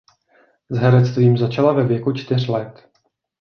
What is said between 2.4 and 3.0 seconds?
let.